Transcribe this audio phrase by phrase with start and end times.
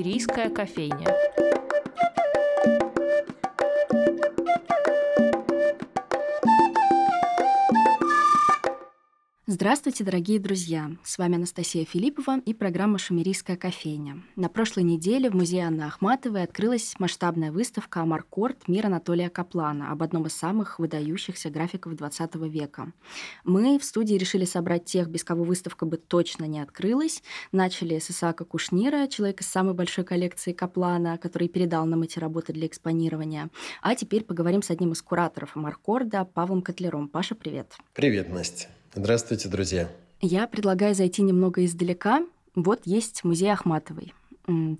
[0.00, 1.14] Шумерийская кофейня.
[9.60, 10.90] Здравствуйте, дорогие друзья!
[11.04, 14.22] С вами Анастасия Филиппова и программа «Шумерийская кофейня».
[14.34, 18.68] На прошлой неделе в музее Анны Ахматовой открылась масштабная выставка «Амаркорд.
[18.68, 22.94] Мир Анатолия Каплана» об одном из самых выдающихся графиков XX века.
[23.44, 27.22] Мы в студии решили собрать тех, без кого выставка бы точно не открылась.
[27.52, 32.54] Начали с Исаака Кушнира, человека с самой большой коллекцией Каплана, который передал нам эти работы
[32.54, 33.50] для экспонирования.
[33.82, 37.08] А теперь поговорим с одним из кураторов Амаркорда, Павлом Котлером.
[37.08, 37.76] Паша, привет!
[37.92, 38.68] Привет, Настя!
[38.92, 39.88] Здравствуйте, друзья.
[40.20, 42.26] Я предлагаю зайти немного издалека.
[42.56, 44.12] Вот есть музей Ахматовой.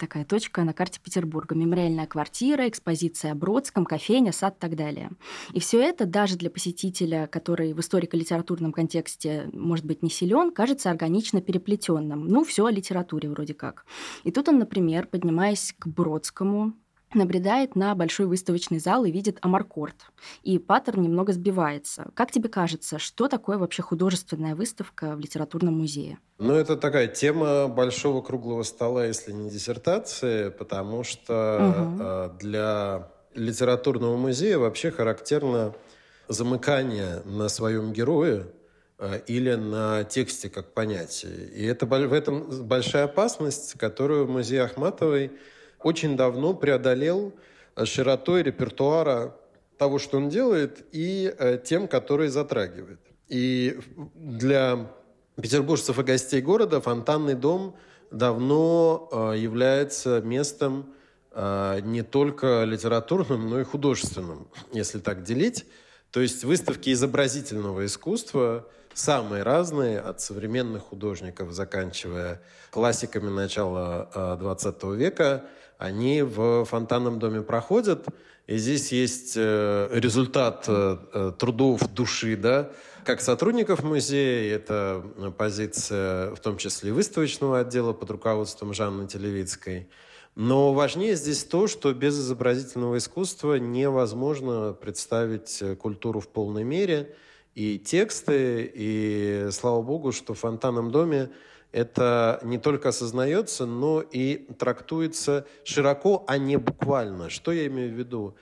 [0.01, 1.55] Такая точка на карте Петербурга.
[1.55, 5.11] Мемориальная квартира, экспозиция о Бродском, кофейня, сад и так далее.
[5.53, 10.91] И все это даже для посетителя, который в историко-литературном контексте, может быть, не силен, кажется
[10.91, 12.27] органично переплетенным.
[12.27, 13.87] Ну, все о литературе вроде как.
[14.25, 16.73] И тут он, например, поднимаясь к Бродскому,
[17.15, 19.97] набредает на большой выставочный зал и видит Амаркорд.
[20.43, 22.11] И паттерн немного сбивается.
[22.15, 26.19] Как тебе кажется, что такое вообще художественная выставка в литературном музее?
[26.39, 32.39] Ну, это такая тема большого круглого стола, если не диссертации, потому что угу.
[32.39, 35.75] для литературного музея вообще характерно
[36.29, 38.47] замыкание на своем герое
[38.99, 41.49] э, или на тексте как понятие.
[41.49, 45.33] И это в этом большая опасность, которую музей Ахматовой–
[45.83, 47.33] очень давно преодолел
[47.77, 49.37] э, широтой репертуара
[49.79, 53.01] того, что он делает, и э, тем, которые затрагивает.
[53.29, 53.79] И
[54.15, 54.91] для
[55.41, 57.77] петербуржцев и гостей города фонтанный дом
[58.11, 60.95] давно э, является местом
[61.33, 65.65] не только литературным, но и художественным, если так делить.
[66.11, 72.43] То есть выставки изобразительного искусства самые разные, от современных художников, заканчивая
[72.73, 75.45] классиками начала XX века–
[75.81, 78.07] они в фонтанном доме проходят,
[78.47, 82.71] и здесь есть э, результат э, э, трудов души, да,
[83.07, 85.03] как сотрудников музея, это
[85.39, 89.89] позиция в том числе выставочного отдела под руководством Жанны Телевицкой.
[90.35, 97.15] Но важнее здесь то, что без изобразительного искусства невозможно представить культуру в полной мере.
[97.55, 101.31] И тексты, и слава богу, что в фонтанном доме
[101.73, 107.31] это не только осознается, но и трактуется широко, а не буквально.
[107.31, 108.35] Что я имею в виду?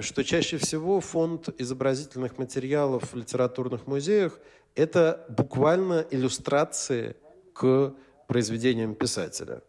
[0.00, 4.38] Что чаще всего фонд изобразительных материалов в литературных музеях–
[4.74, 7.16] это буквально иллюстрации
[7.52, 7.94] к
[8.26, 9.62] произведениям писателя.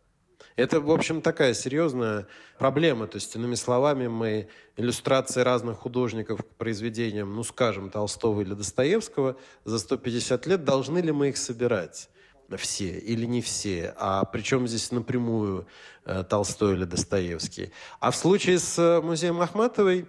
[0.55, 3.07] Это, в общем, такая серьезная проблема.
[3.07, 4.47] То есть, иными словами, мы
[4.77, 9.35] иллюстрации разных художников к произведениям, ну, скажем, Толстого или Достоевского
[9.65, 12.09] за 150 лет, должны ли мы их собирать?
[12.57, 15.67] Все или не все, а причем здесь напрямую
[16.05, 17.71] э, Толстой или Достоевский.
[17.99, 20.05] А в случае с э, музеем Ахматовой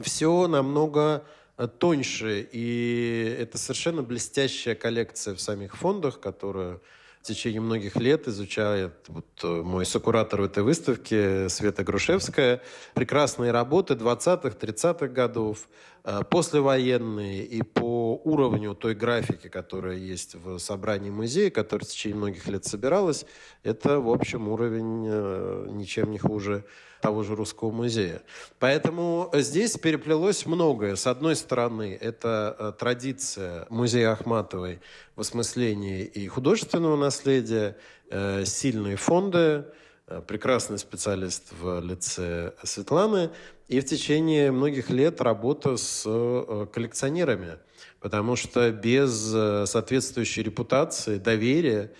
[0.00, 1.24] все намного
[1.56, 6.82] э, тоньше, и это совершенно блестящая коллекция в самих фондах, которую
[7.22, 12.60] в течение многих лет изучает вот э, мой сокуратор в этой выставке Света Грушевская.
[12.94, 15.68] Прекрасные работы 20-х, 30-х годов,
[16.02, 22.16] э, послевоенные и по уровню той графики, которая есть в собрании музея, которая в течение
[22.16, 23.24] многих лет собиралась,
[23.62, 26.64] это, в общем, уровень э, ничем не хуже
[27.02, 28.22] того же Русского музея.
[28.60, 30.94] Поэтому здесь переплелось многое.
[30.94, 34.80] С одной стороны, это э, традиция музея Ахматовой
[35.16, 37.76] в осмыслении и художественного наследия,
[38.08, 39.64] э, сильные фонды,
[40.06, 43.30] э, прекрасный специалист в лице Светланы,
[43.66, 46.02] и в течение многих лет работа с
[46.72, 47.58] коллекционерами,
[48.00, 49.10] потому что без
[49.70, 51.90] соответствующей репутации, доверия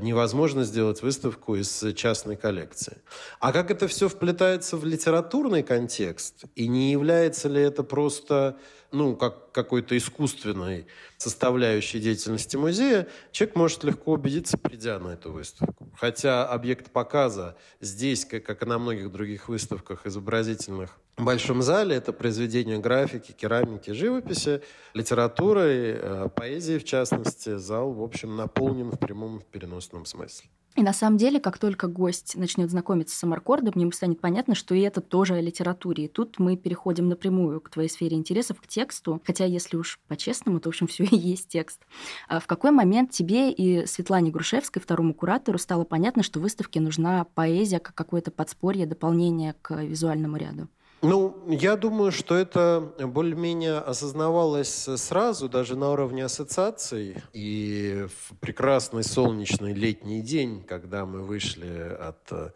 [0.00, 2.98] невозможно сделать выставку из частной коллекции.
[3.40, 6.44] А как это все вплетается в литературный контекст?
[6.54, 8.56] И не является ли это просто
[8.92, 10.86] ну, как какой-то искусственной
[11.16, 15.90] составляющей деятельности музея, человек может легко убедиться, придя на эту выставку.
[15.96, 21.96] Хотя объект показа здесь, как, как и на многих других выставках изобразительных, в большом зале
[21.96, 24.62] это произведения графики, керамики, живописи,
[24.94, 27.58] литературы, э, поэзии в частности.
[27.58, 30.48] Зал, в общем, наполнен в прямом и в переносном смысле.
[30.74, 34.74] И на самом деле, как только гость начнет знакомиться с Амаркордом, ему станет понятно, что
[34.74, 36.06] и это тоже о литературе.
[36.06, 39.20] И тут мы переходим напрямую к твоей сфере интересов, к тексту.
[39.26, 41.80] Хотя, если уж по-честному, то, в общем, все и есть текст.
[42.26, 47.24] А в какой момент тебе и Светлане Грушевской, второму куратору, стало понятно, что выставке нужна
[47.34, 50.68] поэзия как какое-то подспорье, дополнение к визуальному ряду?
[51.02, 57.16] Ну, я думаю, что это более-менее осознавалось сразу, даже на уровне ассоциаций.
[57.32, 62.50] И в прекрасный солнечный летний день, когда мы вышли от Э,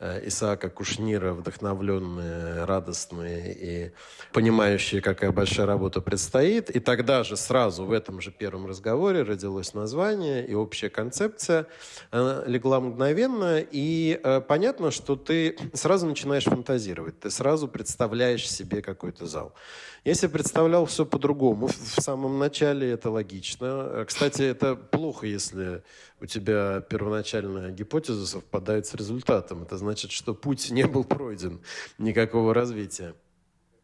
[0.00, 3.92] Исаака Кушнира, вдохновленные, радостные и
[4.32, 6.70] понимающие, какая большая работа предстоит.
[6.70, 11.66] И тогда же сразу в этом же первом разговоре родилось название и общая концепция.
[12.12, 19.26] Легла мгновенно, и э, понятно, что ты сразу начинаешь фантазировать, ты сразу представляешь себе какой-то
[19.26, 19.52] зал.
[20.04, 21.66] Себе представлял все по-другому.
[21.66, 24.04] В самом начале это логично.
[24.06, 25.82] Кстати, это плохо, если
[26.20, 29.64] у тебя первоначальная гипотеза совпадает с результатом.
[29.64, 31.60] Это значит, что путь не был пройден,
[31.98, 33.14] никакого развития.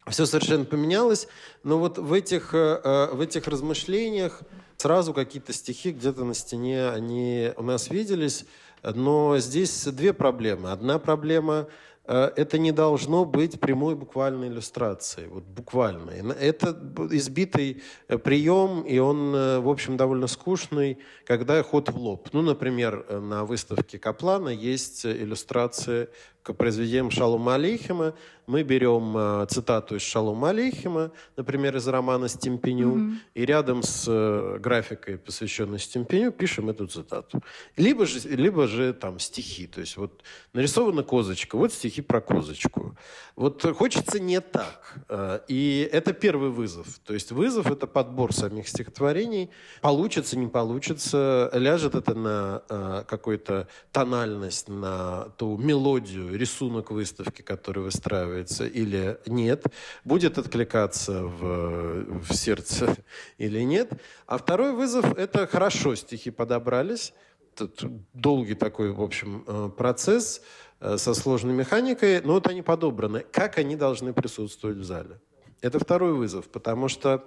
[0.07, 1.29] Все совершенно поменялось,
[1.63, 4.43] но вот в этих, э, э, в этих размышлениях
[4.77, 8.45] сразу какие-то стихи где-то на стене, они у нас виделись,
[8.83, 10.71] но здесь две проблемы.
[10.73, 11.69] Одна проблема
[12.13, 16.23] это не должно быть прямой буквальной иллюстрацией, вот буквальной.
[16.39, 16.79] Это
[17.13, 22.29] избитый э, прием, и он, э, в общем, довольно скучный, когда ход в лоб.
[22.33, 26.09] Ну, например, на выставке Каплана есть иллюстрации
[26.45, 28.15] к произведениям Шалома Алейхима.
[28.47, 33.17] Мы берем э, цитату из Шалома Алейхима, например, из романа «Стемпеню», mm-hmm.
[33.33, 37.43] и рядом с э, графикой, посвященной Стемпеню, пишем эту цитату.
[37.79, 39.67] Либо же, либо же там стихи.
[39.67, 42.95] То есть вот нарисована козочка, вот стихи про козочку.
[43.35, 44.99] Вот хочется не так.
[45.09, 46.99] Э, и это первый вызов.
[47.07, 49.49] То есть вызов– это подбор самих стихотворений.
[49.81, 58.67] Получится, не получится, ляжет это на какую-то тональность, на ту мелодию, рисунок выставки, который выстраивается,
[58.67, 59.65] или нет,
[60.05, 62.97] будет откликаться в, в сердце
[63.39, 63.93] или нет.
[64.27, 67.13] А второй вызов– это хорошо стихи подобрались,
[67.55, 70.43] Тут долгий такой, в общем, э, процесс
[70.81, 73.25] э, со сложной механикой, но вот они подобраны.
[73.31, 75.21] Как они должны присутствовать в зале?
[75.61, 77.25] Это второй вызов, потому что,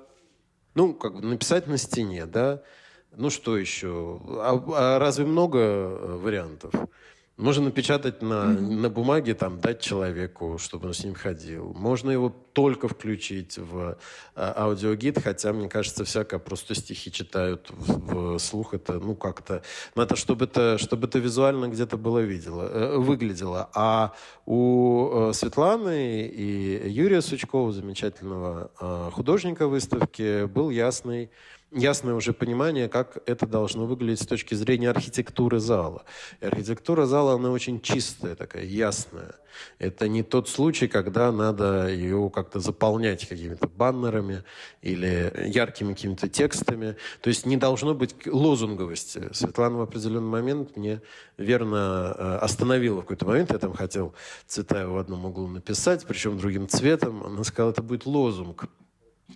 [0.76, 2.62] ну, как бы написать на стене, да,
[3.16, 4.22] ну что еще?
[4.28, 6.74] А, а разве много э, вариантов?
[7.38, 8.76] Можно напечатать на, mm-hmm.
[8.78, 11.72] на бумаге, там, дать человеку, чтобы он с ним ходил.
[11.76, 14.00] Можно его только включить в
[14.34, 18.74] а, аудиогид, хотя, мне кажется, всякое просто стихи читают в, в слух.
[18.74, 19.62] Это, ну, как-то...
[19.94, 23.70] Надо, чтобы это, чтобы это визуально где-то было видело, э, выглядело.
[23.76, 24.14] А
[24.48, 31.30] у э, Светланы и Юрия Сучкова, замечательного э, художника выставки, был ясный
[31.72, 36.04] ясное уже понимание, как это должно выглядеть с точки зрения архитектуры зала.
[36.42, 39.36] И архитектура зала, она очень чистая, такая ясная.
[39.80, 44.44] Это не тот случай, когда надо ее как-то заполнять какими-то баннерами
[44.82, 46.96] или яркими какими-то текстами.
[47.22, 49.30] То есть не должно быть лозунговости.
[49.34, 51.02] Светлана в определенный момент мне
[51.38, 53.52] верно э, остановила в какой-то момент.
[53.52, 54.14] Я там хотел
[54.46, 57.24] Цветаева в одном углу написать, причем другим цветом.
[57.24, 58.66] Она сказала, это будет лозунг.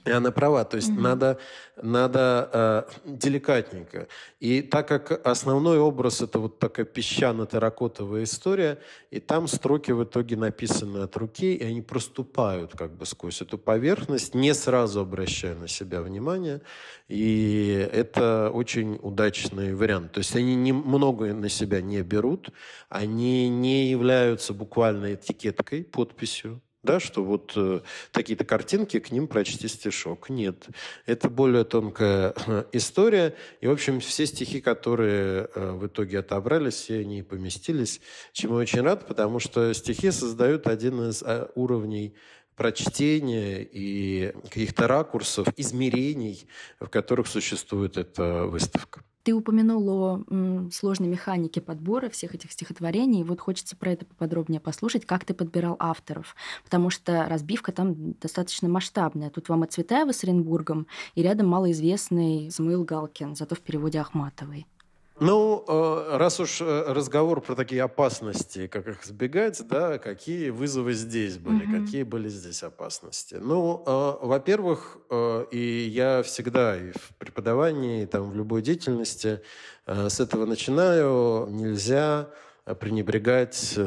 [0.05, 1.01] И она права, то есть mm-hmm.
[1.01, 1.37] надо,
[1.81, 4.07] надо э, деликатненько.
[4.39, 8.79] И так как основной образ это вот такая песчано-терракотовая история,
[9.11, 13.57] и там строки в итоге написаны от руки, и они проступают как бы сквозь эту
[13.57, 16.61] поверхность, не сразу обращая на себя внимание.
[17.09, 20.13] И это очень удачный вариант.
[20.13, 22.49] То есть они не, много на себя не берут,
[22.87, 27.81] они не являются буквально этикеткой, подписью да, что вот э,
[28.11, 30.29] такие-то картинки, к ним прочти стишок.
[30.29, 30.67] Нет,
[31.05, 33.35] это более тонкая э, история.
[33.59, 38.01] И, в общем, все стихи, которые э, в итоге отобрались, все они поместились,
[38.33, 42.15] чему очень рад, потому что стихи создают один из э, уровней
[42.55, 46.47] прочтения и каких-то ракурсов, измерений,
[46.79, 49.03] в которых существует эта выставка.
[49.23, 53.23] Ты упомянул о м, сложной механике подбора всех этих стихотворений.
[53.23, 56.35] Вот хочется про это поподробнее послушать, как ты подбирал авторов.
[56.63, 59.29] Потому что разбивка там достаточно масштабная.
[59.29, 64.65] Тут вам и Цветаева с Оренбургом, и рядом малоизвестный Самуил Галкин, зато в переводе Ахматовой.
[65.21, 70.93] Ну, э, раз уж э, разговор про такие опасности, как их избегать, да, какие вызовы
[70.93, 71.85] здесь были, mm-hmm.
[71.85, 73.35] какие были здесь опасности?
[73.35, 74.97] Ну, э, во-первых,
[75.51, 79.41] и я всегда и в преподавании, и там в любой деятельности
[79.85, 82.29] с этого начинаю, нельзя
[82.79, 83.77] пренебрегать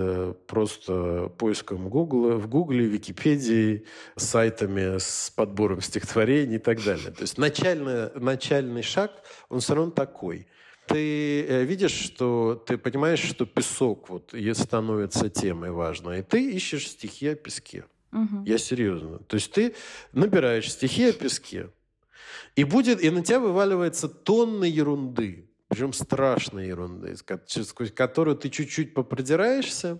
[0.46, 7.10] просто поиском Google, в Гугле, Википедии, сайтами с подбором стихотворений и так далее.
[7.10, 9.10] То есть начальный, начальный шаг,
[9.48, 10.46] он все равно такой–
[10.86, 16.88] ты э, видишь, что ты понимаешь, что песок вот становится темой важной, и ты ищешь
[16.88, 17.84] стихи о песке.
[18.12, 18.44] Угу.
[18.46, 19.18] Я серьезно.
[19.18, 19.74] То есть ты
[20.12, 21.70] набираешь стихи о песке,
[22.56, 28.94] и будет, и на тебя вываливается тонны ерунды, причем страшной ерунды, сквозь которую ты чуть-чуть
[28.94, 29.98] попродираешься,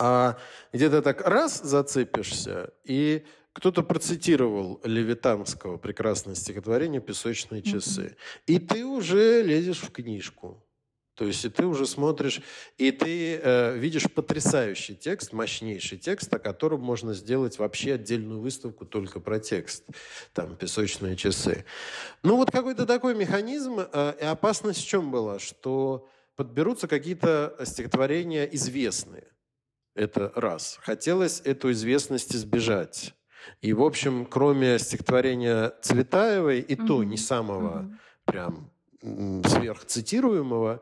[0.00, 0.36] А
[0.72, 8.16] где-то так раз зацепишься, и кто-то процитировал Левитанского прекрасное стихотворение «Песочные часы».
[8.46, 10.64] И ты уже лезешь в книжку.
[11.18, 12.40] То есть и ты уже смотришь,
[12.76, 18.86] и ты э, видишь потрясающий текст, мощнейший текст, о котором можно сделать вообще отдельную выставку
[18.86, 19.84] только про текст.
[20.32, 21.64] Там «Песочные часы».
[22.22, 23.80] Ну вот какой-то такой механизм.
[23.80, 25.40] Э, и опасность в чем была?
[25.40, 29.26] Что подберутся какие-то стихотворения известные.
[29.96, 30.78] Это раз.
[30.82, 33.12] Хотелось эту известность избежать.
[33.60, 36.86] И, в общем, кроме стихотворения Цветаевой, и mm-hmm.
[36.86, 37.96] то не самого mm-hmm.
[38.24, 40.80] прям сверхцитируемого,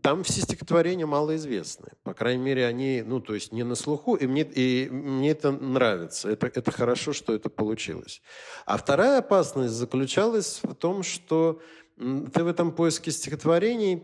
[0.00, 1.92] там все стихотворения малоизвестны.
[2.02, 5.52] По крайней мере, они, ну, то есть не на слуху, и мне, и мне это
[5.52, 6.30] нравится.
[6.30, 8.22] Это, это хорошо, что это получилось.
[8.64, 11.60] А вторая опасность заключалась в том, что
[11.96, 14.02] ты в этом поиске стихотворений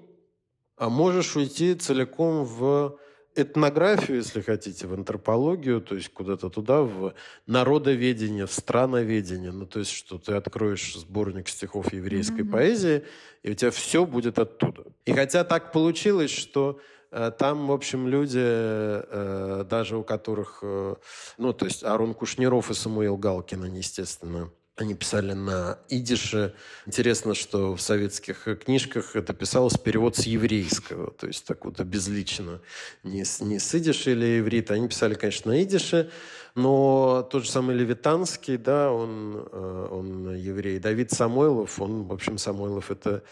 [0.81, 2.99] а можешь уйти целиком в
[3.35, 7.15] этнографию, если хотите, в антропологию, то есть куда-то туда, в
[7.47, 9.53] народоведение, в страноведение.
[9.53, 12.51] Ну, то есть, что ты откроешь сборник стихов еврейской mm-hmm.
[12.51, 13.05] поэзии,
[13.43, 14.85] и у тебя все будет оттуда.
[15.05, 20.97] И хотя так получилось, что э, там, в общем, люди, э, даже у которых, э,
[21.39, 26.55] ну, то есть Арон Кушниров и Самуил Галкин, они, естественно, они писали на идише.
[26.87, 32.61] Интересно, что в советских книжках это писалось перевод с еврейского, то есть так вот безлично.
[33.03, 34.71] Не с, не с идиша или иврит.
[34.71, 36.11] Они писали, конечно, на идише,
[36.55, 40.79] но тот же самый Левитанский, да, он, э, он еврей.
[40.79, 43.23] Давид Самойлов, он, в общем, Самойлов это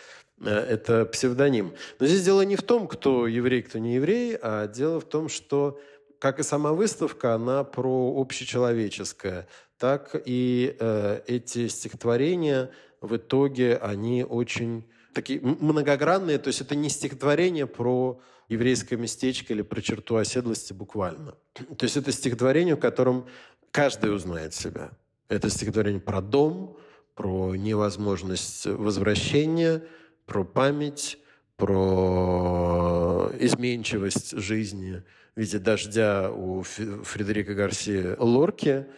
[0.40, 1.75] э, это псевдоним.
[1.99, 5.28] Но здесь дело не в том, кто еврей, кто не еврей, а дело в том,
[5.28, 5.81] что,
[6.19, 12.70] как и сама выставка, она про общечеловеческое так и э, эти стихотворения
[13.00, 19.62] в итоге, они очень такие многогранные, то есть это не стихотворение про еврейское местечко или
[19.62, 21.37] про черту оседлости буквально.
[21.78, 23.26] То есть это стихотворение, в котором
[23.70, 24.90] каждый узнает себя.
[25.28, 26.76] Это стихотворение про дом,
[27.14, 29.82] про невозможность возвращения,
[30.26, 31.18] про память,
[31.56, 35.02] про изменчивость жизни
[35.37, 38.87] в виде дождя у Фредерика Гарсии Лорки–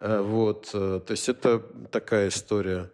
[0.00, 2.90] вот, э, то есть это такая история,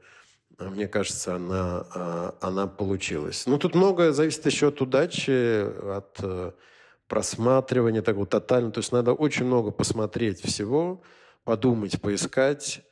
[0.59, 3.47] э, мне кажется, она, она получилась.
[3.47, 5.65] Ну, тут многое зависит еще от удачи,
[5.97, 6.55] от
[7.07, 8.71] просматривания такого тотально.
[8.71, 11.03] То есть надо очень много посмотреть всего,
[11.45, 12.83] подумать, поискать,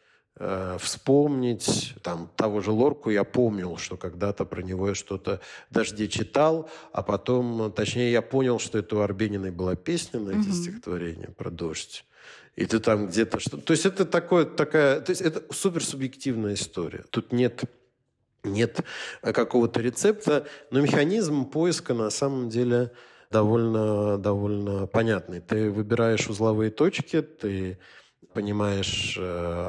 [0.78, 1.94] вспомнить.
[2.02, 7.02] Там того же Лорку я помнил, что когда-то про него я что-то «Дожди» читал, а
[7.02, 10.52] потом, точнее, я понял, что это у Арбениной была песня на эти mm-hmm.
[10.52, 12.06] стихотворения про «Дождь»
[12.56, 15.00] и ты там где-то что То есть это такое, такая...
[15.00, 17.04] То есть это суперсубъективная история.
[17.10, 17.64] Тут нет
[18.42, 18.80] нет
[19.22, 22.92] какого-то рецепта, но механизм поиска на самом деле
[23.30, 25.40] довольно, довольно понятный.
[25.40, 27.78] Ты выбираешь узловые точки, ты
[28.32, 29.22] понимаешь, э,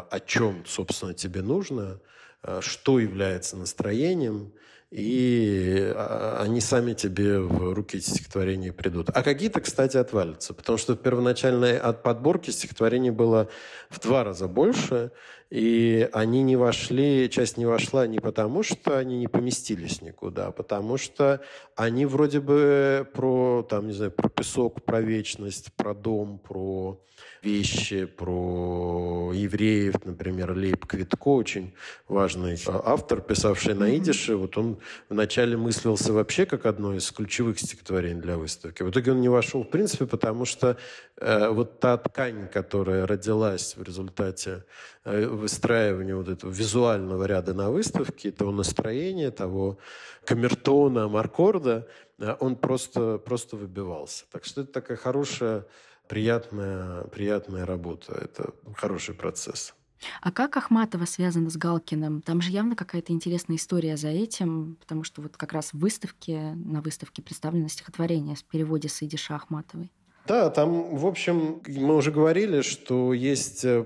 [0.09, 1.99] о чем, собственно, тебе нужно,
[2.43, 4.53] э, что является настроением,
[4.91, 9.09] и а, они сами тебе в руки эти стихотворения придут.
[9.13, 13.49] А какие-то, кстати, отвалятся, потому что в первоначальной от подборки стихотворений было
[13.89, 15.11] в два раза больше,
[15.49, 20.51] и они не вошли, часть не вошла не потому, что они не поместились никуда, а
[20.51, 21.41] потому что
[21.75, 26.99] они вроде бы про, там, не знаю, про песок, про вечность, про дом, про
[27.41, 31.73] вещи, про евреев, например, Лейб Квитко, очень
[32.07, 38.21] важный автор, писавший на идише, вот он вначале мыслился вообще как одно из ключевых стихотворений
[38.21, 38.83] для выставки.
[38.83, 40.77] В итоге он не вошел в принципе, потому что
[41.17, 44.63] э, вот та ткань, которая родилась в результате
[45.05, 49.77] э, выстраивания вот этого визуального ряда на выставке, того настроения, того
[50.25, 51.87] камертона, маркорда,
[52.19, 54.25] э, он просто, просто выбивался.
[54.31, 55.65] Так что это такая хорошая
[56.07, 58.13] приятная, приятная работа.
[58.13, 59.73] Это хороший процесс.
[60.21, 62.21] А как Ахматова связана с Галкиным?
[62.21, 66.53] Там же явно какая-то интересная история за этим, потому что вот как раз в выставке,
[66.53, 69.91] на выставке представлено стихотворение в переводе с идиша Ахматовой.
[70.27, 73.85] Да, там, в общем, мы уже говорили, что есть э,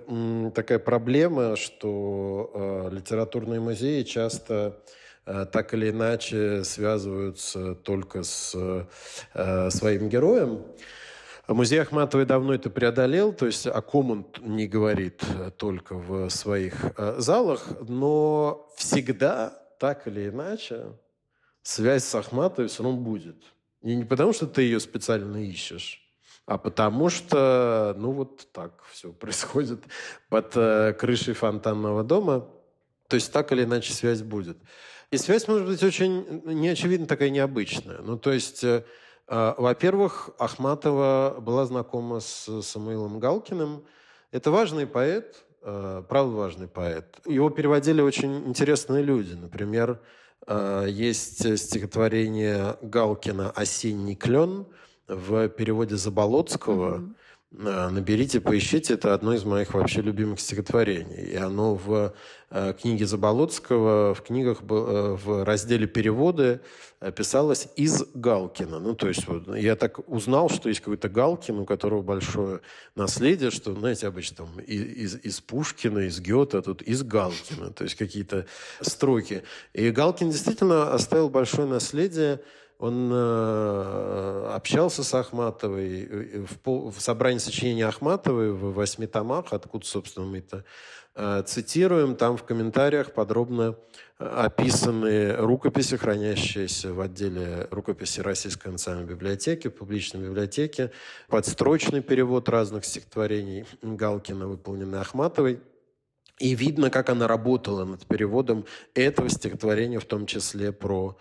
[0.55, 4.81] такая проблема, что э, литературные музеи часто
[5.27, 8.55] э, так или иначе связываются только с
[9.69, 10.63] своим героем.
[11.47, 15.23] Музей Ахматовой давно это преодолел, то есть о ком он не говорит
[15.57, 16.73] только в своих
[17.17, 20.85] залах, но всегда, так или иначе,
[21.61, 23.43] связь с Ахматовой все равно будет.
[23.83, 26.00] И не потому, что ты ее специально ищешь,
[26.51, 29.79] а потому что, ну вот так все происходит
[30.29, 32.47] под э, крышей фонтанного дома.
[33.07, 34.57] То есть так или иначе связь будет.
[35.11, 37.99] И связь может быть очень неочевидно такая необычная.
[37.99, 38.65] Ну то есть
[39.33, 43.85] А, во-первых, Ахматова была знакома с Самуилом Галкиным.
[44.31, 47.17] Это важный поэт, а, правда важный поэт.
[47.25, 49.33] Его переводили очень интересные люди.
[49.35, 50.01] Например,
[50.47, 54.65] а, есть стихотворение Галкина «Осенний клен»
[55.15, 56.97] в переводе Заболоцкого.
[56.97, 57.15] Mm-hmm
[57.53, 58.93] Э, наберите, поищите.
[58.93, 61.31] Это одно из моих вообще любимых стихотворений.
[61.31, 62.13] И оно в
[62.49, 66.61] э, книге Заболоцкого, в книгах, э, в разделе «Переводы»
[67.15, 68.79] писалось из Галкина.
[68.79, 72.61] Ну, то есть вот, я так узнал, что есть какой-то Галкин, у которого большое
[72.95, 77.71] наследие, что, знаете, обычно там из, из Пушкина, из Гёте, а тут из Галкина.
[77.71, 78.45] То есть какие-то
[78.81, 79.43] строки.
[79.73, 82.39] И Галкин действительно оставил большое наследие
[82.81, 90.39] он э, общался с Ахматовой в, собрании сочинений Ахматовой в восьми томах, откуда, собственно, мы
[90.39, 90.65] это
[91.13, 92.15] э, цитируем.
[92.15, 93.75] Там в комментариях подробно
[94.17, 100.89] э, описаны рукописи, хранящиеся в отделе рукописи Российской национальной библиотеки, публичной библиотеке,
[101.27, 105.59] подстрочный перевод разных стихотворений Галкина, выполненный Ахматовой.
[106.39, 111.15] И видно, как она работала над переводом этого стихотворения, в том числе про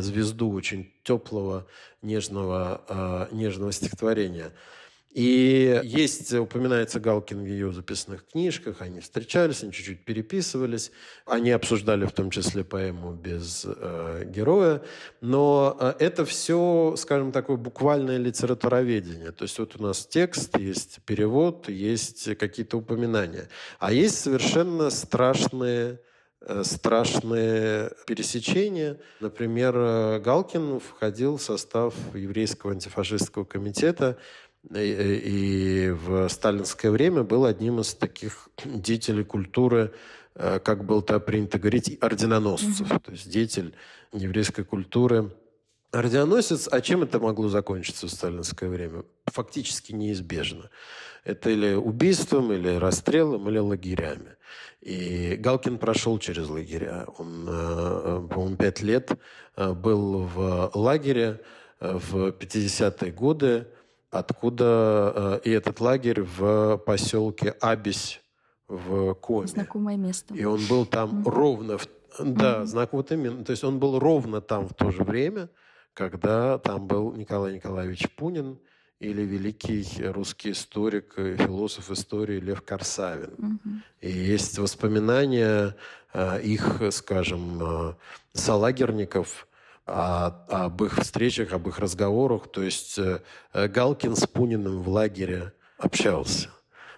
[0.00, 1.66] звезду очень теплого,
[2.02, 4.52] нежного, э, нежного стихотворения.
[5.12, 10.92] И есть, упоминается Галкин в ее записных книжках, они встречались, они чуть-чуть переписывались,
[11.26, 14.82] они обсуждали в том числе поэму без э, героя,
[15.20, 19.32] но э, это все, скажем, такое буквальное литературоведение.
[19.32, 23.48] То есть вот у нас текст, есть перевод, есть какие-то упоминания,
[23.80, 26.09] а есть совершенно страшные Э,
[26.62, 28.98] страшные пересечения.
[29.20, 34.16] Например, э, Галкин входил в состав еврейского антифашистского комитета
[34.74, 39.92] и в сталинское время был одним из таких деятелей культуры,
[40.34, 43.74] э, как было то принято говорить, орденоносцев, то есть деятель
[44.12, 45.30] еврейской культуры.
[45.92, 49.04] Орденоносец, а чем это могло закончиться в сталинское время?
[49.26, 50.70] Фактически неизбежно.
[51.24, 54.36] Это или убийством, или расстрелом, или лагерями.
[54.80, 57.06] И Галкин прошел через лагеря.
[57.18, 59.12] Он, э, по-моему, пять лет
[59.56, 61.40] э, был в лагере
[61.80, 63.66] э, в 50-е годы,
[64.10, 68.22] откуда и этот лагерь в поселке Абись
[68.66, 69.46] в Коме.
[69.46, 70.34] Знакомое место.
[70.34, 71.30] И он был там mm-hmm.
[71.30, 71.86] ровно, в,
[72.18, 72.64] да, mm-hmm.
[72.66, 75.48] знак вот именно, то есть он был ровно там в то же время,
[75.92, 78.58] когда там был Николай Николаевич Пунин,
[79.00, 83.32] или великий русский историк, философ истории Лев Корсавин.
[83.38, 83.74] Угу.
[84.02, 85.74] И есть воспоминания
[86.12, 87.94] э, их, скажем, э,
[88.34, 89.48] солагерников
[89.86, 92.48] о, об их встречах, об их разговорах.
[92.52, 93.20] То есть э,
[93.54, 96.50] Галкин с Пуниным в лагере общался.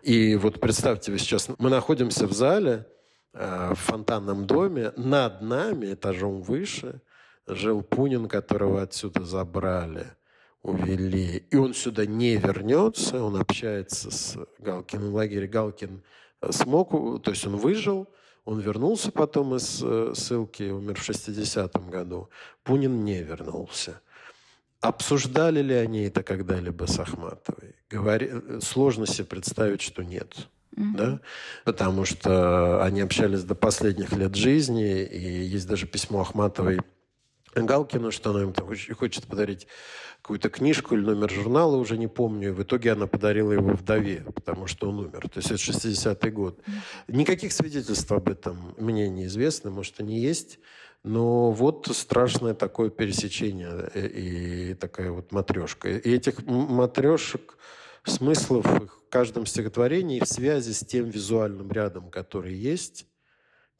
[0.02, 2.86] И вот представьте, вы сейчас мы находимся в зале,
[3.32, 7.00] в фонтанном доме, над нами, этажом выше,
[7.46, 10.08] жил Пунин, которого отсюда забрали–
[10.62, 15.46] увели, и он сюда не вернется, он общается с Галкиным в лагере.
[15.46, 16.02] Галкин
[16.40, 16.90] э, смог,
[17.22, 18.08] то есть он выжил,
[18.44, 22.28] он вернулся потом из э, ссылки, умер в 60-м году.
[22.62, 24.00] Пунин не вернулся.
[24.80, 27.76] Обсуждали ли они это когда-либо с Ахматовой?
[27.88, 28.30] Говори...
[28.60, 30.48] Сложно себе представить, что нет.
[30.76, 30.96] Mm-hmm.
[30.96, 31.20] Да?
[31.64, 36.80] Потому что они общались до последних лет жизни, и есть даже письмо Ахматовой
[37.54, 38.54] Галкину, что она им
[38.94, 39.66] хочет подарить
[40.22, 42.48] какую-то книжку или номер журнала, уже не помню.
[42.48, 45.28] И в итоге она подарила его вдове, потому что он умер.
[45.28, 46.60] То есть это 60-й год.
[47.08, 50.58] Никаких свидетельств об этом мне неизвестно, может, они есть.
[51.04, 55.88] Но вот страшное такое пересечение э, и такая вот матрешка.
[55.88, 57.58] И этих матрешек,
[58.04, 63.06] смыслов в каждом стихотворении в связи с тем визуальным рядом, который есть,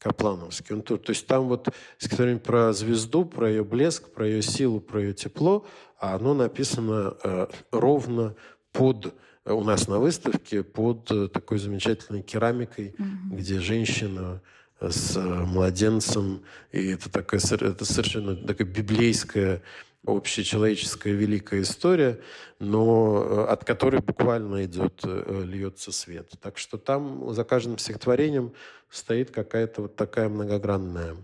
[0.02, 0.74] Каплановский.
[0.74, 4.80] Он, то, то есть там вот стихотворение про звезду, про ее блеск, про ее силу,
[4.80, 5.64] про ее тепло,
[6.00, 8.34] а оно написано э, ровно
[8.72, 13.36] под э, у нас на выставке под э, такой замечательной керамикой, mm-hmm.
[13.36, 14.42] где женщина
[14.80, 19.62] э, с младенцем, и это такая это совершенно такая библейская
[20.04, 22.20] общечеловеческая великая история,
[22.58, 26.32] но от которой буквально идет, льется свет.
[26.40, 28.52] Так что там за каждым стихотворением
[28.90, 31.16] стоит какая-то вот такая многогранная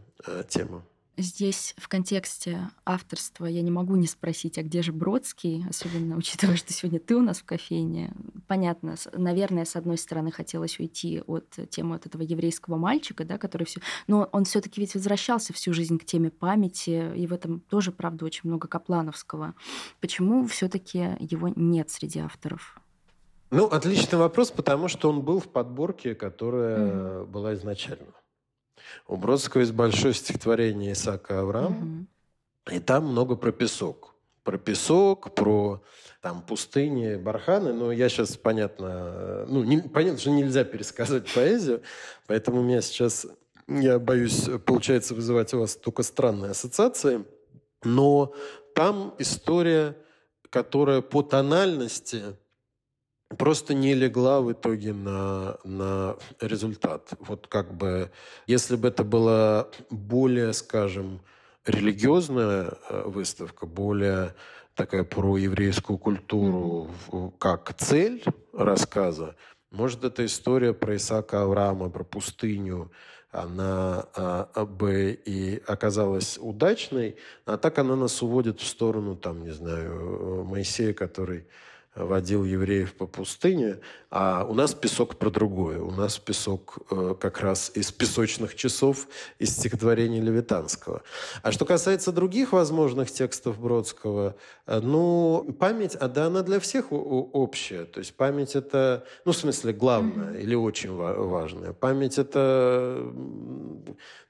[0.49, 0.85] тема.
[1.19, 6.55] Здесь в контексте авторства я не могу не спросить, а где же Бродский, особенно учитывая,
[6.55, 8.13] что сегодня ты у нас в кофейне.
[8.47, 13.65] Понятно, наверное, с одной стороны хотелось уйти от темы от этого еврейского мальчика, да, который
[13.65, 17.91] все, но он все-таки ведь возвращался всю жизнь к теме памяти, и в этом тоже,
[17.91, 19.55] правда, очень много Каплановского.
[20.01, 22.81] Почему все-таки его нет среди авторов?
[23.51, 27.27] Ну, отличный вопрос, потому что он был в подборке, которая mm.
[27.27, 28.15] была изначально.
[29.07, 32.07] У Бродского есть большое стихотворение Исаака Авраам,
[32.67, 32.75] угу.
[32.77, 34.15] и там много про песок.
[34.45, 35.83] про песок, про
[36.23, 41.83] там пустыни, барханы, но я сейчас, понятно, ну, не, понятно, что нельзя пересказывать поэзию,
[42.27, 43.27] поэтому у меня сейчас,
[43.69, 47.25] я боюсь, получается вызывать у вас только странные ассоциации,
[47.85, 48.35] но
[48.75, 49.97] там история,
[50.51, 52.23] которая по тональности
[53.37, 57.11] просто не легла в итоге на, на результат.
[57.21, 58.11] Вот как бы,
[58.47, 61.21] если бы это была более, скажем,
[61.67, 64.35] религиозная э, выставка, более
[64.75, 66.91] такая про еврейскую культуру
[67.39, 69.37] как цель рассказа,
[69.71, 72.91] может, эта история про Исаака Авраама, про пустыню,
[73.31, 79.51] она а, бы и оказалась удачной, а так она нас уводит в сторону, там, не
[79.51, 81.47] знаю, э, Моисея, который
[82.05, 83.79] водил евреев по пустыне,
[84.11, 85.81] а у нас песок про другое.
[85.81, 89.09] У нас песок э, как раз из песочных часов
[89.39, 91.03] из стихотворения Левитанского.
[91.43, 96.87] А что касается других возможных текстов Бродского, э, ну, память, а да, она для всех
[96.91, 97.85] общая.
[97.85, 100.43] То есть память это, ну, в смысле, главное mm-hmm.
[100.43, 101.73] или очень важное.
[101.73, 103.13] Память это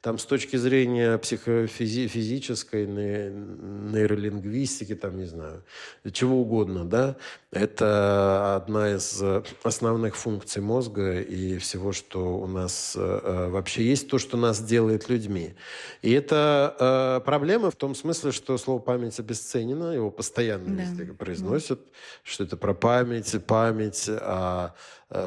[0.00, 5.64] там с точки зрения психофизической, нейролингвистики, там, не знаю,
[6.12, 7.16] чего угодно, да,
[7.58, 9.22] это одна из
[9.62, 15.08] основных функций мозга и всего, что у нас э, вообще есть, то, что нас делает
[15.08, 15.54] людьми.
[16.02, 20.82] И это э, проблема в том смысле, что слово «память» обесценено, его постоянно да.
[20.82, 21.92] везде произносят, да.
[22.22, 24.72] что это про память, память, а Э,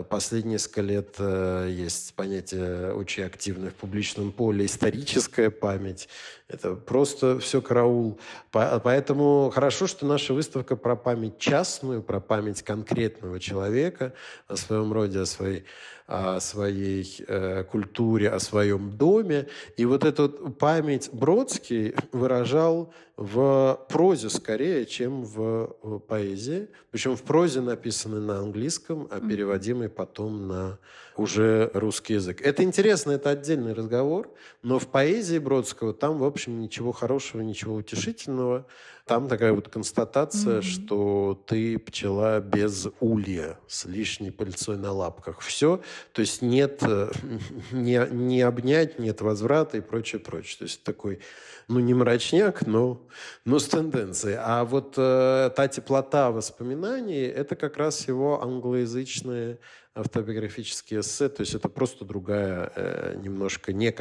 [0.10, 6.08] последние несколько лет э, есть понятие очень активное в публичном поле историческая память.
[6.48, 8.20] Это просто все караул.
[8.52, 14.14] Поэтому хорошо, что наша выставка про память частную, про память конкретного человека,
[14.48, 15.66] о своем роде, о своей
[16.08, 19.48] о своей э, культуре, о своем доме.
[19.78, 26.70] И вот эту память Бродский выражал в прозе скорее, чем в, в поэзии.
[26.90, 30.80] Причем в прозе написанной на английском, а переводимой потом на
[31.16, 32.42] уже русский язык.
[32.42, 34.30] Это интересно, это отдельный разговор,
[34.64, 38.66] но в поэзии Бродского там, в общем, ничего хорошего, ничего утешительного.
[39.06, 40.62] Там такая вот констатация, mm-hmm.
[40.62, 45.42] что ты пчела без улья, с лишней пыльцой на лапках.
[45.42, 45.82] Все.
[46.14, 47.12] То есть нет э,
[47.72, 50.60] не, не обнять, нет возврата и прочее, прочее.
[50.60, 51.20] То есть такой,
[51.68, 53.02] ну, не мрачняк, но,
[53.46, 54.38] но с тенденцией.
[54.40, 59.60] А вот э, та теплота воспоминаний, это как раз его англоязычные
[59.94, 63.94] автобиографические эссе, то есть это просто другая, э, немножко, не,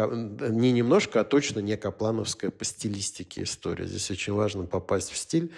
[0.50, 3.86] не немножко, а точно не каплановская по стилистике история.
[3.86, 5.50] Здесь очень важно попасть в стиль.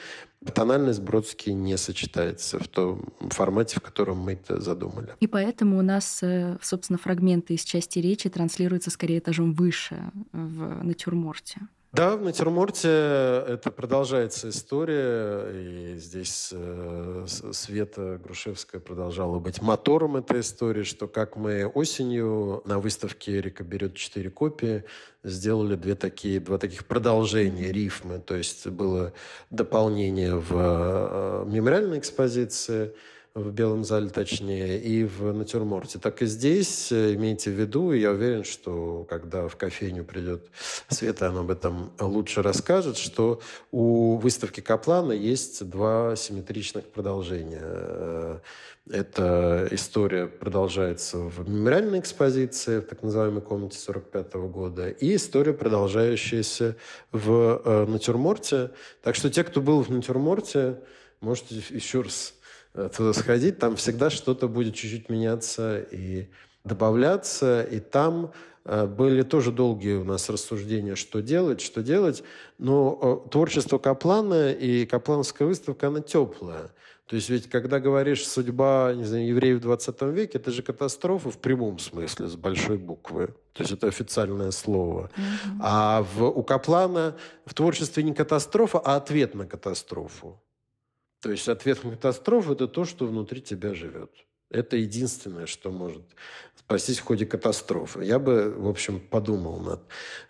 [0.54, 5.14] Тональность Бродский не сочетается в том формате, в котором мы это задумали.
[5.20, 10.82] И поэтому у нас, э, собственно, фрагменты из части речи транслируются скорее этажом выше в
[10.82, 11.60] натюрморте.
[11.92, 20.40] Да, в натюрморте это продолжается история, и здесь э, Света Грушевская продолжала быть мотором этой
[20.40, 24.84] истории, что как мы осенью на выставке «Эрика берет четыре копии»
[25.22, 29.12] сделали две такие, два таких продолжения, рифмы, то есть было
[29.50, 32.94] дополнение в э, мемориальной экспозиции–
[33.34, 35.98] в Белом зале точнее, и в натюрморте.
[35.98, 40.48] Так и здесь э, имейте в виду, и я уверен, что когда в кофейню придет
[40.88, 43.40] Света, она об этом лучше расскажет, что
[43.70, 47.62] у выставки Каплана есть два симметричных продолжения.
[47.62, 48.38] Э,
[48.90, 56.76] эта история продолжается в мемориальной экспозиции, в так называемой комнате 45 года, и история, продолжающаяся
[57.12, 58.72] в э, натюрморте.
[59.02, 60.80] Так что те, кто был в натюрморте,
[61.20, 62.34] можете еще раз
[62.74, 66.28] туда сходить, там всегда что-то будет чуть-чуть меняться и
[66.64, 68.32] добавляться, и там
[68.64, 72.22] э, были тоже долгие у нас рассуждения, что делать, что делать,
[72.58, 76.70] но э, творчество Каплана и Каплановская выставка, она теплая.
[77.06, 81.30] То есть ведь когда говоришь «судьба не знаю, евреев в 20 веке», это же катастрофа
[81.30, 83.34] в прямом смысле, с большой буквы.
[83.52, 85.10] То есть это официальное слово.
[85.14, 85.58] Mm-hmm.
[85.60, 90.40] А в, у Каплана в творчестве не катастрофа, а ответ на катастрофу.
[91.22, 94.10] То есть ответ на катастрофу– это то, что внутри тебя живет.
[94.50, 96.02] Это единственное, что может
[96.56, 98.04] спастись в ходе катастрофы.
[98.04, 99.80] Я бы, в общем, подумал над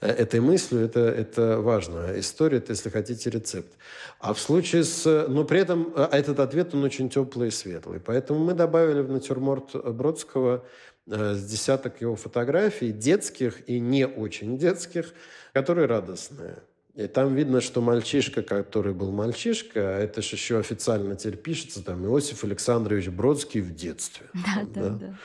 [0.00, 0.82] э, этой мыслью.
[0.82, 3.72] Это, это важная история, это, если хотите, рецепт.
[4.20, 5.26] А в случае с...
[5.28, 7.98] Но при этом э, этот ответ, он очень теплый и светлый.
[7.98, 10.64] Поэтому мы добавили в натюрморт Бродского
[11.06, 15.14] э, с десяток его фотографий, детских и не очень детских,
[15.52, 16.62] которые радостные.
[16.94, 21.82] И там видно, что мальчишка, который был мальчишка, а это же еще официально теперь пишется,
[21.82, 24.26] там Иосиф Александрович Бродский в детстве.
[24.34, 25.18] Да, да, да.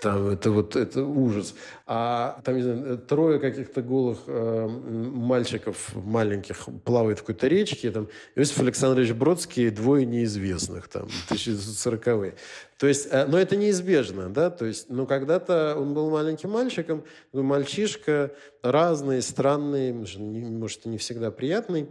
[0.00, 1.54] Там это вот это ужас.
[1.86, 7.90] А там, не знаю, трое каких-то голых э, мальчиков маленьких плавает в какой-то речке.
[7.90, 12.34] Там Иосиф Александрович Бродский двое неизвестных, там, 1940-е.
[12.78, 17.04] То есть, э, но это неизбежно, да, то есть, ну, когда-то он был маленьким мальчиком,
[17.32, 18.32] ну, мальчишка
[18.62, 21.90] разный, странный, может, и не всегда приятный,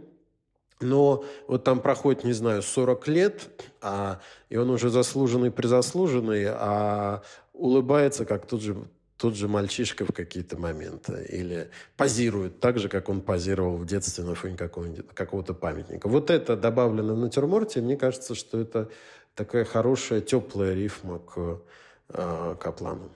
[0.80, 7.22] но вот там проходит, не знаю, 40 лет, а, и он уже заслуженный, призаслуженный, а
[7.52, 8.76] улыбается, как тот же,
[9.18, 11.26] тот же мальчишка в какие-то моменты.
[11.28, 16.08] Или позирует так же, как он позировал в детстве на фоне какого-то памятника.
[16.08, 17.82] Вот это добавлено в натюрморте.
[17.82, 18.88] Мне кажется, что это
[19.34, 21.60] такая хорошая, теплая рифма к
[22.08, 23.10] э, Каплану.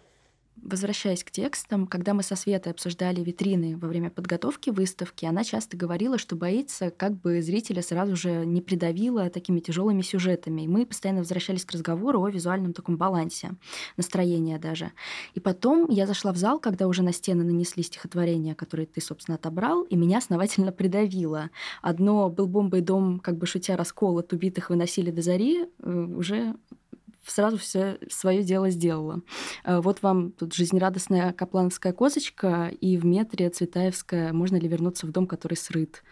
[0.62, 5.76] Возвращаясь к текстам, когда мы со Светой обсуждали витрины во время подготовки выставки, она часто
[5.76, 10.62] говорила, что боится, как бы зрителя сразу же не придавило такими тяжелыми сюжетами.
[10.62, 13.50] И мы постоянно возвращались к разговору о визуальном таком балансе,
[13.96, 14.92] настроения даже.
[15.34, 19.36] И потом я зашла в зал, когда уже на стены нанесли стихотворения, которые ты, собственно,
[19.36, 21.50] отобрал, и меня основательно придавило.
[21.82, 26.54] Одно «Был бомбой дом, как бы шутя расколот, убитых выносили до зари» э, уже
[27.26, 29.22] сразу все свое дело сделала.
[29.64, 35.10] Э, вот вам тут жизнерадостная каплановская козочка и в метре Цветаевская «Можно ли вернуться в
[35.10, 36.02] дом, который срыт?».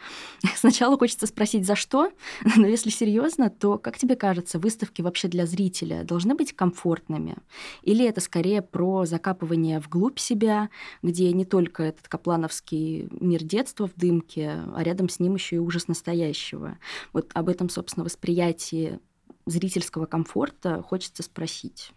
[0.57, 2.11] Сначала хочется спросить, за что?
[2.57, 7.37] Но если серьезно, то, как тебе кажется, выставки вообще для зрителя должны быть комфортными?
[7.83, 10.71] Или это скорее про закапывание вглубь себя,
[11.03, 15.59] где не только этот каплановский мир детства в дымке, а рядом с ним еще и
[15.59, 16.79] ужас настоящего?
[17.13, 19.01] Вот об этом, собственно, восприятии
[19.47, 21.93] зрительского комфорта хочется спросить.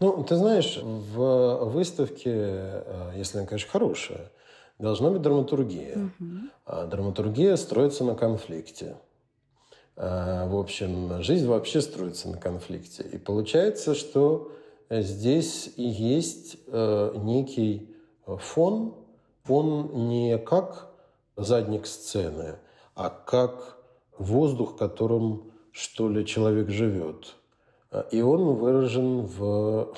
[0.00, 4.30] Ну, ты знаешь, в выставке, э, если она, конечно, хорошая,
[4.78, 5.96] должна быть драматургия.
[5.96, 6.34] Угу.
[6.64, 8.96] А драматургия строится на конфликте.
[9.96, 13.02] А, в общем, жизнь вообще строится на конфликте.
[13.02, 14.52] И получается, что
[14.88, 18.94] здесь и есть э, некий фон,
[19.42, 20.90] фон не как
[21.36, 22.56] задник сцены,
[22.94, 23.78] а как
[24.16, 27.36] воздух, которым что ли, человек живет.
[28.10, 29.94] И он выражен в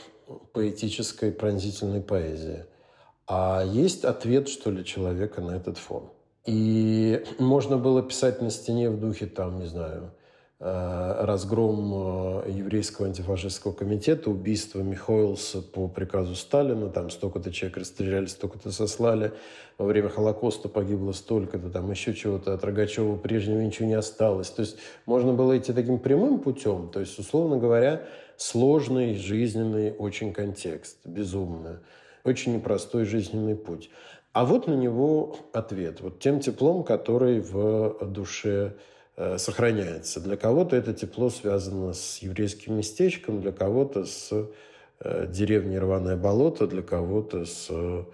[0.52, 2.64] поэтической пронзительной поэзии.
[3.26, 6.11] А есть ответ, что ли, человека на этот фон.
[6.46, 10.12] И можно было писать на стене в духе, там, не знаю,
[10.64, 18.70] разгром э, еврейского антифашистского комитета, убийство Михоэлса по приказу Сталина, там столько-то человек расстреляли, столько-то
[18.70, 19.33] сослали,
[19.77, 24.51] во время Холокоста погибло столько-то, там еще чего-то, от Рогачева прежнего ничего не осталось.
[24.51, 28.05] То есть можно было идти таким прямым путем, то есть, условно говоря,
[28.37, 31.81] сложный жизненный очень контекст, безумно,
[32.22, 33.90] очень непростой жизненный путь.
[34.33, 40.20] А вот на него ответ, вот тем теплом, который в душе Э, сохраняется.
[40.20, 44.48] Для кого-то это тепло связано с еврейским местечком, для кого-то с
[45.01, 48.05] э, деревней Рваное болото, для кого-то с э,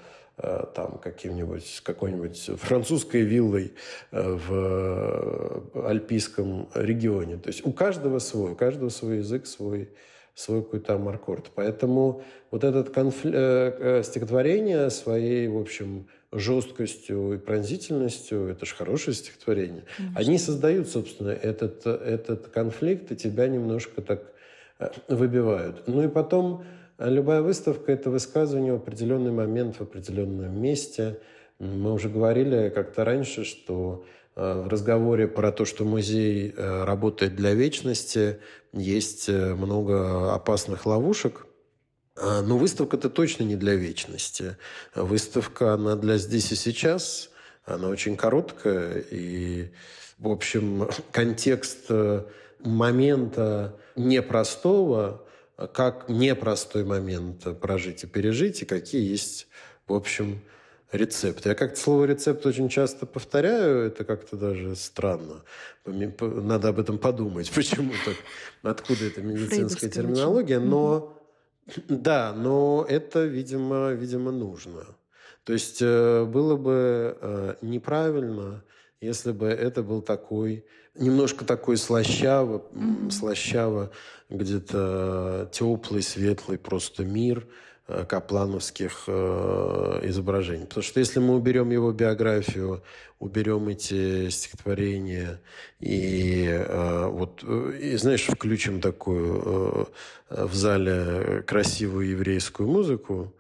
[0.75, 3.73] там каким-нибудь, какой-нибудь французской виллой
[4.13, 7.37] в альпийском регионе.
[7.37, 9.91] То есть у каждого свой, у каждого свой язык, свой,
[10.35, 11.51] свой какой-то амаркорд.
[11.55, 14.03] Поэтому вот этот конфли...
[14.03, 20.21] стихотворение своей, в общем, жесткостью и пронзительностью, это же хорошее стихотворение, Конечно.
[20.21, 24.33] они создают, собственно, этот, этот конфликт и тебя немножко так
[24.79, 25.85] э, выбивают.
[25.87, 26.65] Ну и потом
[26.99, 31.19] э, любая выставка– это высказывание в определенный момент, в определенном месте.
[31.59, 34.05] Мы уже говорили как-то раньше, что
[34.37, 38.39] э, в разговоре про то, что музей работает для вечности,
[38.75, 41.48] есть много опасных ловушек,
[42.21, 44.57] но выставка-то точно не для вечности.
[44.95, 47.31] Выставка, она для здесь и сейчас.
[47.65, 49.05] Она очень короткая.
[49.11, 49.71] И,
[50.19, 52.25] в общем, контекст э,
[52.61, 55.25] момента непростого,
[55.73, 59.49] как непростой момент прожить и пережить, и какие есть,
[59.87, 60.41] в общем,
[60.93, 61.51] рецепты.
[61.51, 65.43] Я как-то слово рецепт очень часто повторяю, это как-то даже странно.
[65.85, 68.17] Надо об этом подумать, почему так,
[68.63, 71.18] откуда эта медицинская терминология, но
[71.89, 74.85] да, но это, видимо, видимо, нужно.
[75.45, 78.65] То есть э, было бы э, неправильно,
[79.01, 83.11] если бы это был такой, немножко такой слащаво, mm-hmm.
[83.11, 83.91] слащаво
[84.29, 90.67] где-то теплый, светлый просто мир– Э, каплановских э, изображений.
[90.67, 92.83] Потому что если мы уберем его биографию,
[93.19, 95.41] уберем эти стихотворения
[95.81, 99.89] и э, вот, и, знаешь, включим такую
[100.29, 103.35] в зале красивую еврейскую музыку,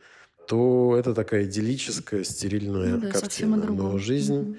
[0.48, 3.56] то это такая идиллическая, стерильная ну, да, картина.
[3.56, 4.34] Но жизнь...
[4.34, 4.56] Mm-hmm.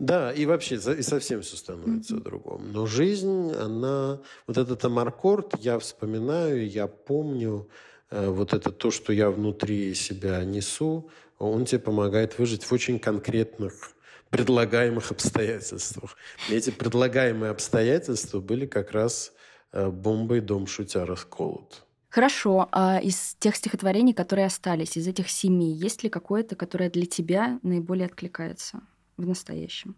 [0.00, 2.22] Да, и вообще, и совсем все становится mm-hmm.
[2.22, 2.72] другом.
[2.72, 4.20] Но жизнь, она...
[4.46, 10.44] Вот этот амаркорд я вспоминаю, я помню, э, вот это то, что я внутри себя
[10.44, 13.94] несу, он тебе помогает выжить в очень конкретных
[14.30, 16.16] предлагаемых обстоятельствах.
[16.50, 19.32] Эти предлагаемые обстоятельства были как раз
[19.72, 21.84] э, бомбой «Дом шутя расколот».
[22.08, 22.68] Хорошо.
[22.72, 27.58] А из тех стихотворений, которые остались, из этих семи, есть ли какое-то, которое для тебя
[27.62, 28.80] наиболее откликается
[29.16, 29.96] в настоящем?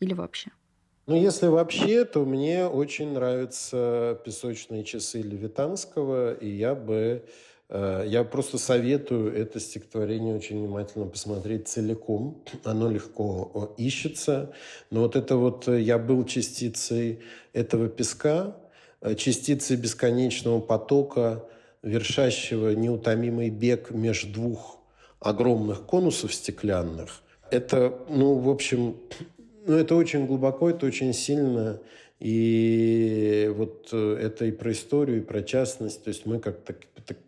[0.00, 0.50] Или вообще?
[1.06, 7.24] Ну, если вообще, то мне очень нравятся «Песочные часы» Левитанского, и я бы...
[7.68, 12.42] Э, я просто советую это стихотворение очень внимательно посмотреть целиком.
[12.64, 14.52] Оно легко ищется.
[14.90, 17.20] Но вот это вот э, «Я был частицей
[17.52, 18.56] этого песка»,
[19.04, 21.44] Э, частицы бесконечного потока,
[21.82, 24.78] вершащего неутомимый бег между двух
[25.20, 27.20] огромных конусов стеклянных.
[27.50, 28.96] Это, ну, в общем,
[29.66, 31.80] ну, это очень глубоко, это очень сильно.
[32.20, 36.04] И вот э, это и про историю, и про частность.
[36.04, 36.58] То есть мы как,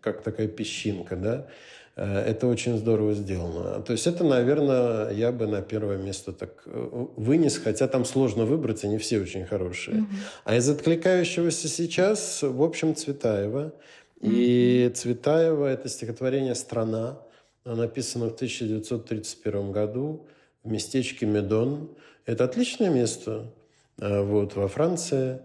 [0.01, 1.47] как такая песчинка, да.
[1.95, 3.81] Э, это очень здорово сделано.
[3.81, 8.45] То есть это, наверное, я бы на первое место так э, вынес, хотя там сложно
[8.45, 9.97] выбрать, они все очень хорошие.
[9.97, 10.17] Mm-hmm.
[10.45, 13.73] А из откликающегося сейчас, в общем, Цветаева.
[14.21, 14.31] Mm-hmm.
[14.31, 17.19] И Цветаева– это стихотворение «Страна».
[17.63, 20.25] Оно написано в 1931 году
[20.67, 21.89] в местечке Медон.
[22.25, 23.53] Это отличное место
[23.99, 25.39] э, вот, во Франции.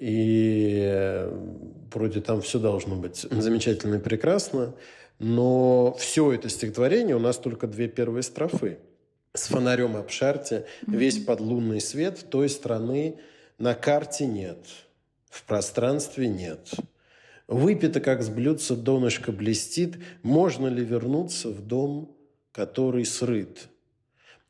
[0.00, 1.28] И
[1.92, 4.74] вроде там все должно быть замечательно и прекрасно.
[5.18, 8.78] Но все это стихотворение у нас только две первые строфы.
[9.34, 13.18] С фонарем обшарьте, весь подлунный свет той страны
[13.58, 14.58] на карте нет,
[15.30, 16.70] в пространстве нет.
[17.48, 22.16] Выпито, как с блюдца донышко блестит, можно ли вернуться в дом,
[22.52, 23.68] который срыт?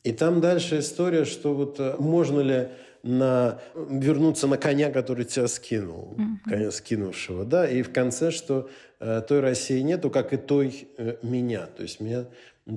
[0.04, 2.68] И там дальше история, что вот э, можно ли
[3.02, 6.50] на, вернуться на коня, который тебя скинул, mm-hmm.
[6.50, 11.16] коня скинувшего, да, и в конце, что э, той России нету, как и той э,
[11.22, 12.26] меня, то есть меня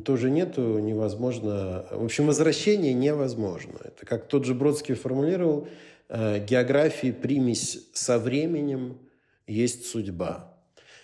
[0.04, 3.78] тоже нету, невозможно, в общем, возвращение невозможно.
[3.84, 5.68] Это как тот же Бродский формулировал,
[6.10, 9.00] э, географии примесь со временем
[9.48, 10.54] есть судьба.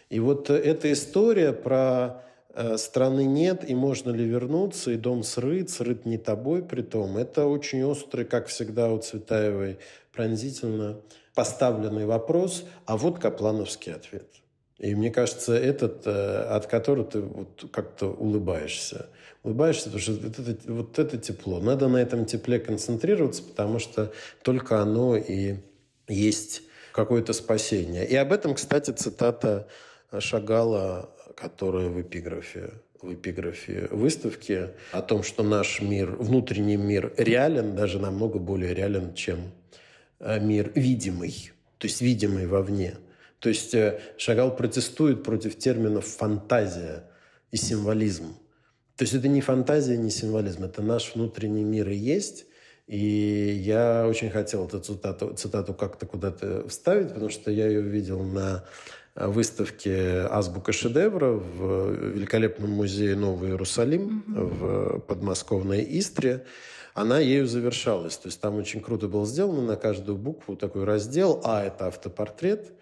[0.09, 2.29] И вот эта история про Э,
[2.75, 7.17] страны нет, и можно ли вернуться, и дом срыт, срыт не тобой при том.
[7.17, 9.79] Это очень острый, как всегда у Цветаевой,
[10.11, 11.01] пронзительно
[11.33, 14.27] поставленный вопрос, а вот Каплановский ответ.
[14.81, 19.07] И мне кажется, этот, э, от которого ты вот как-то улыбаешься.
[19.43, 21.59] Улыбаешься, потому что вот это, вот это тепло.
[21.59, 24.11] Надо на этом тепле концентрироваться, потому что
[24.41, 25.57] только оно и
[26.07, 28.07] есть какое-то спасение.
[28.07, 29.67] И об этом, кстати, цитата
[30.17, 31.11] Шагала
[31.41, 37.97] которая в эпиграфе в эпиграфе выставки о том, что наш мир, внутренний мир реален, даже
[37.97, 39.51] намного более реален, чем
[40.19, 42.93] э, мир видимый, то есть видимый вовне.
[43.39, 47.05] То есть э, Шагал протестует против терминов «фантазия»
[47.49, 48.35] и «символизм».
[48.97, 52.45] То есть это не фантазия, не символизм, это наш внутренний мир и есть.
[52.85, 58.21] И я очень хотел эту цитату, цитату как-то куда-то вставить, потому что я ее видел
[58.23, 58.65] на
[59.15, 64.43] выставке «Азбука шедевра» в великолепном музее Новый Иерусалим mm-hmm.
[64.43, 66.45] в подмосковной Истре.
[66.93, 68.17] Она ею завершалась.
[68.17, 71.41] То есть там очень круто было сделано на каждую букву такой раздел.
[71.43, 72.73] А– это автопортрет,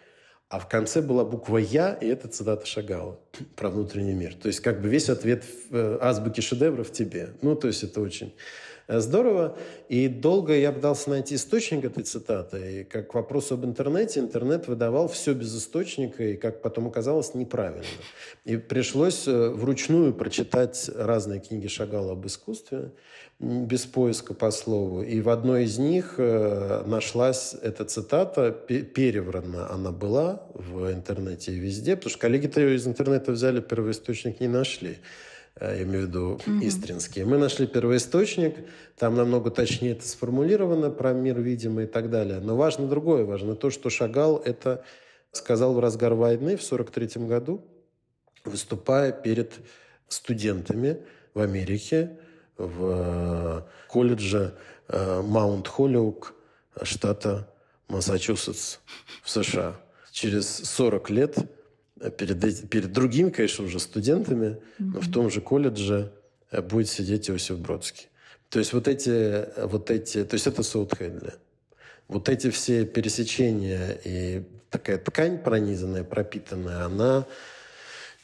[0.50, 3.20] а в конце была буква «Я», и это цитата Шагала
[3.56, 4.36] про внутренний мир.
[4.36, 7.34] То есть как бы весь ответ э, азбуке шедевра в тебе.
[7.42, 9.56] Ну, то есть это очень Э, здорово.
[9.88, 12.82] И долго я пытался найти источник этой цитаты.
[12.82, 17.86] И как вопрос об интернете, интернет выдавал все без источника, и, как потом оказалось, неправильно.
[18.46, 22.92] И пришлось э, вручную прочитать разные книги Шагала об искусстве,
[23.40, 25.04] без поиска по слову.
[25.04, 31.60] И в одной из них э, нашлась эта цитата, переврана она была в интернете и
[31.60, 34.98] везде, потому что коллеги-то ее из интернета взяли, первоисточник не нашли.
[35.56, 36.60] Э, я имею в виду угу.
[36.62, 37.26] истринские.
[37.26, 38.56] Мы нашли первоисточник,
[38.98, 42.40] там намного точнее это сформулировано про мир видимый и так далее.
[42.40, 44.84] Но важно другое, важно то, что Шагал это
[45.32, 47.66] сказал в разгар войны в 1943 году,
[48.46, 49.54] выступая перед
[50.08, 50.98] студентами
[51.34, 52.18] в Америке,
[52.58, 54.56] в э, колледже
[54.88, 56.34] э, Маунт Холлиук
[56.82, 57.48] штата
[57.88, 58.80] Массачусетс
[59.24, 59.76] в США.
[60.12, 61.38] Через 40 лет
[62.18, 64.92] перед, перед другими, конечно, уже студентами, mm-hmm.
[64.94, 66.12] но в том же колледже
[66.52, 68.08] э, будет сидеть Иосиф Бродский.
[68.50, 71.34] То есть вот эти, вот эти, то есть это Саутхедли.
[72.08, 77.28] Вот эти все пересечения и такая ткань пронизанная, пропитанная, она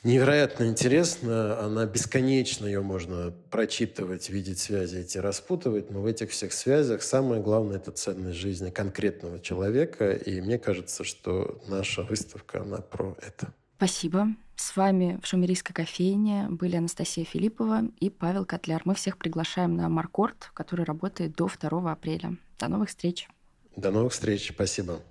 [0.03, 6.53] невероятно интересна, она бесконечно, ее можно прочитывать, видеть связи эти, распутывать, но в этих всех
[6.53, 12.77] связях самое главное– это ценность жизни конкретного человека, и мне кажется, что наша выставка, она
[12.77, 13.53] про это.
[13.77, 14.27] Спасибо.
[14.55, 18.81] С вами в Шумерийской кофейне были Анастасия Филиппова и Павел Котляр.
[18.85, 22.37] Мы всех приглашаем на Маркорт, который работает до 2 апреля.
[22.57, 23.27] До новых встреч.
[23.75, 24.49] До новых встреч.
[24.53, 25.01] Спасибо.